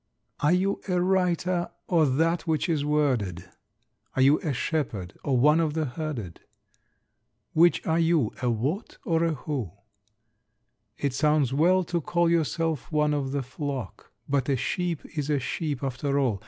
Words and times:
Are 0.39 0.51
you 0.51 0.81
a 0.87 0.99
writer, 0.99 1.69
or 1.87 2.07
that 2.07 2.47
which 2.47 2.67
is 2.67 2.83
worded? 2.83 3.47
Are 4.15 4.23
you 4.23 4.39
a 4.39 4.51
shepherd, 4.51 5.13
or 5.23 5.37
one 5.37 5.59
of 5.59 5.75
the 5.75 5.85
herded? 5.85 6.39
Which 7.53 7.85
are 7.85 7.99
you 7.99 8.31
a 8.41 8.49
What 8.49 8.97
or 9.05 9.23
a 9.23 9.35
Who? 9.35 9.73
It 10.97 11.13
sounds 11.13 11.53
well 11.53 11.83
to 11.83 12.01
call 12.01 12.31
yourself 12.31 12.91
"one 12.91 13.13
of 13.13 13.31
the 13.31 13.43
flock," 13.43 14.11
But 14.27 14.49
a 14.49 14.57
sheep 14.57 15.05
is 15.15 15.29
a 15.29 15.37
sheep 15.39 15.83
after 15.83 16.17
all. 16.17 16.39